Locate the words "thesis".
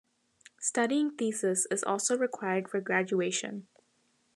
1.15-1.67